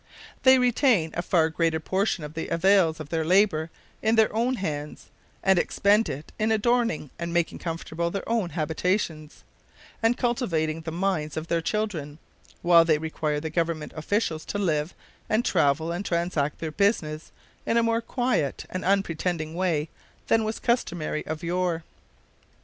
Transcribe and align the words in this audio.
They 0.41 0.57
retain 0.57 1.11
a 1.13 1.21
far 1.21 1.51
greater 1.51 1.79
portion 1.79 2.23
of 2.23 2.33
the 2.33 2.47
avails 2.47 2.99
of 2.99 3.09
their 3.09 3.23
labor 3.23 3.69
in 4.01 4.15
their 4.15 4.35
own 4.35 4.55
hands, 4.55 5.11
and 5.43 5.59
expend 5.59 6.09
it 6.09 6.31
in 6.39 6.51
adorning 6.51 7.11
and 7.19 7.31
making 7.31 7.59
comfortable 7.59 8.09
their 8.09 8.27
own 8.27 8.49
habitations, 8.57 9.43
and 10.01 10.17
cultivating 10.17 10.81
the 10.81 10.91
minds 10.91 11.37
of 11.37 11.49
their 11.49 11.61
children, 11.61 12.17
while 12.63 12.83
they 12.83 12.97
require 12.97 13.39
the 13.39 13.51
government 13.51 13.93
officials 13.95 14.43
to 14.45 14.57
live, 14.57 14.95
and 15.29 15.45
travel, 15.45 15.91
and 15.91 16.03
transact 16.03 16.57
their 16.57 16.71
business 16.71 17.31
in 17.67 17.77
a 17.77 17.83
more 17.83 18.01
quiet 18.01 18.65
and 18.71 18.83
unpretending 18.83 19.53
way 19.53 19.87
than 20.25 20.43
was 20.43 20.57
customary 20.57 21.23
of 21.27 21.43
yore. 21.43 21.83